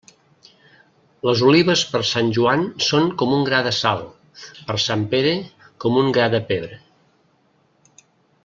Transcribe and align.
Les 1.29 1.43
olives 1.49 1.83
per 1.91 2.01
Sant 2.13 2.31
Joan 2.37 2.65
són 2.87 3.11
com 3.23 3.35
un 3.41 3.45
gra 3.49 3.59
de 3.67 3.75
sal; 3.83 4.03
per 4.71 4.79
Sant 4.87 5.07
Pere, 5.15 5.37
com 5.85 6.01
un 6.05 6.11
gra 6.17 6.27
de 6.37 6.45
pebre. 6.53 6.81